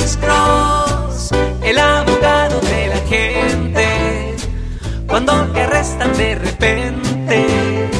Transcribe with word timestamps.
Alex 0.00 0.16
Cross, 0.16 1.30
el 1.62 1.78
abogado 1.78 2.58
de 2.60 2.86
la 2.86 3.00
gente. 3.06 4.36
Cuando 5.06 5.46
te 5.52 5.60
arrestan 5.60 6.16
de 6.16 6.34
repente, 6.36 7.90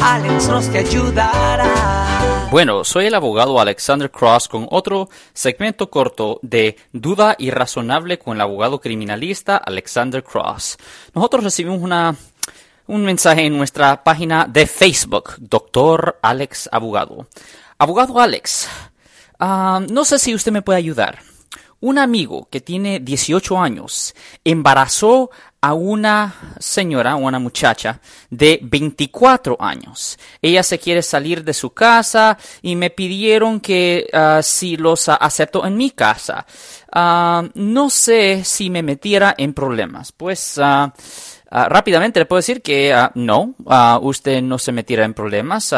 Alex 0.00 0.46
Cross 0.46 0.70
te 0.70 0.78
ayudará. 0.78 2.46
Bueno, 2.52 2.84
soy 2.84 3.06
el 3.06 3.16
abogado 3.16 3.58
Alexander 3.58 4.12
Cross 4.12 4.46
con 4.46 4.68
otro 4.70 5.08
segmento 5.32 5.90
corto 5.90 6.38
de 6.42 6.76
Duda 6.92 7.34
Irrazonable 7.40 8.20
con 8.20 8.36
el 8.36 8.40
abogado 8.40 8.80
criminalista 8.80 9.56
Alexander 9.56 10.22
Cross. 10.22 10.78
Nosotros 11.14 11.42
recibimos 11.42 11.82
una, 11.82 12.14
un 12.86 13.04
mensaje 13.04 13.44
en 13.44 13.58
nuestra 13.58 14.04
página 14.04 14.46
de 14.48 14.68
Facebook, 14.68 15.34
Doctor 15.38 16.20
Alex 16.22 16.68
Abogado. 16.70 17.26
Abogado 17.80 18.20
Alex, 18.20 18.68
ah, 19.38 19.80
no 19.90 20.04
sé 20.04 20.18
si 20.18 20.34
usted 20.34 20.52
me 20.52 20.62
puede 20.62 20.78
ayudar. 20.78 21.20
Un 21.80 21.98
amigo 21.98 22.48
que 22.50 22.60
tiene 22.60 22.98
18 22.98 23.56
años 23.60 24.12
embarazó 24.42 25.30
a 25.60 25.74
una 25.74 26.34
señora, 26.58 27.14
una 27.14 27.38
muchacha 27.38 28.00
de 28.30 28.58
24 28.62 29.56
años. 29.60 30.18
Ella 30.42 30.64
se 30.64 30.80
quiere 30.80 31.02
salir 31.02 31.44
de 31.44 31.54
su 31.54 31.70
casa 31.70 32.36
y 32.62 32.74
me 32.74 32.90
pidieron 32.90 33.60
que 33.60 34.08
ah, 34.12 34.40
si 34.42 34.76
los 34.76 35.08
acepto 35.08 35.64
en 35.64 35.76
mi 35.76 35.90
casa. 35.90 36.44
Ah, 36.92 37.44
no 37.54 37.90
sé 37.90 38.42
si 38.44 38.70
me 38.70 38.82
metiera 38.82 39.36
en 39.38 39.54
problemas. 39.54 40.10
Pues 40.10 40.60
Ah, 41.50 41.66
rápidamente 41.68 42.20
le 42.20 42.26
puedo 42.26 42.38
decir 42.38 42.60
que 42.60 42.92
ah, 42.92 43.10
no, 43.14 43.54
uh, 43.64 43.98
usted 44.02 44.42
no 44.42 44.58
se 44.58 44.70
meterá 44.70 45.04
en 45.04 45.14
problemas. 45.14 45.74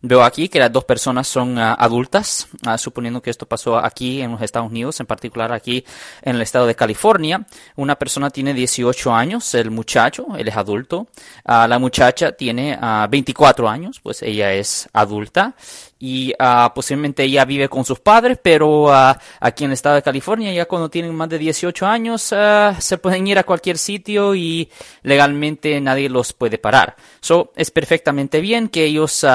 veo 0.00 0.22
aquí 0.22 0.48
que 0.48 0.58
las 0.58 0.72
dos 0.72 0.84
personas 0.84 1.28
son 1.28 1.58
adultas, 1.58 2.48
suponiendo 2.78 3.20
que 3.20 3.30
esto 3.30 3.46
pasó 3.46 3.76
aquí 3.76 4.22
en 4.22 4.32
los 4.32 4.40
Estados 4.40 4.70
Unidos, 4.70 4.98
en 5.00 5.06
particular 5.06 5.52
aquí 5.52 5.84
en 6.22 6.36
el 6.36 6.42
estado 6.42 6.66
de 6.66 6.74
California. 6.74 7.46
Una 7.76 7.96
persona 7.96 8.30
tiene 8.30 8.54
18 8.54 9.14
años, 9.14 9.54
el 9.54 9.70
muchacho, 9.70 10.26
él 10.38 10.48
es 10.48 10.56
adulto. 10.56 11.08
la 11.44 11.78
muchacha 11.78 12.32
tiene 12.32 12.78
24 13.10 13.68
años, 13.68 14.00
pues 14.02 14.22
ella 14.22 14.52
es 14.54 14.88
adulta 14.92 15.54
y 16.02 16.32
uh, 16.32 16.72
posiblemente 16.74 17.22
ella 17.22 17.44
vive 17.44 17.68
con 17.68 17.84
sus 17.84 18.00
padres, 18.00 18.38
pero 18.42 18.84
uh, 18.84 19.14
aquí 19.38 19.64
en 19.64 19.70
el 19.70 19.74
estado 19.74 19.96
de 19.96 20.02
California 20.02 20.50
ya 20.50 20.64
cuando 20.64 20.88
tienen 20.88 21.14
más 21.14 21.28
de 21.28 21.38
18 21.38 21.86
años 21.86 22.32
uh, 22.32 22.74
se 22.80 22.96
pueden 22.96 23.26
ir 23.26 23.38
a 23.38 23.44
cualquier 23.44 23.76
sitio 23.76 24.34
y 24.34 24.70
legalmente 25.10 25.80
nadie 25.80 26.08
los 26.08 26.32
puede 26.32 26.56
parar. 26.56 26.96
So, 27.20 27.52
es 27.56 27.70
perfectamente 27.70 28.40
bien 28.40 28.68
que 28.68 28.84
ellos 28.84 29.26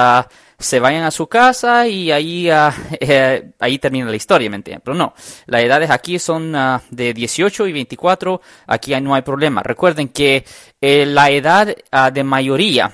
se 0.58 0.80
vayan 0.80 1.04
a 1.04 1.10
su 1.10 1.26
casa 1.26 1.86
y 1.86 2.10
ahí, 2.10 2.48
eh, 3.00 3.50
ahí 3.60 3.78
termina 3.78 4.10
la 4.10 4.16
historia, 4.16 4.48
¿me 4.50 4.56
entiendes? 4.56 4.82
Pero 4.84 4.96
no, 4.96 5.14
las 5.46 5.62
edades 5.62 5.90
aquí 5.90 6.18
son 6.18 6.56
de 6.90 7.14
18 7.14 7.66
y 7.66 7.72
24, 7.72 8.40
aquí 8.66 8.98
no 9.00 9.14
hay 9.14 9.22
problema. 9.22 9.62
Recuerden 9.62 10.08
que 10.08 10.44
eh, 10.80 11.04
la 11.06 11.30
edad 11.30 11.76
de 12.12 12.24
mayoría 12.24 12.92